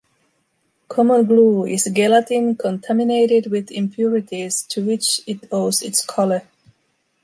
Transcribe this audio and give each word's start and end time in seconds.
Common 0.87 1.25
glue 1.27 1.65
is 1.67 1.87
gelatin 1.93 2.55
contaminated 2.55 3.51
with 3.51 3.69
impurities, 3.71 4.63
to 4.63 4.83
which 4.83 5.21
it 5.27 5.47
owes 5.53 5.83
its 5.83 6.03
color. 6.03 6.41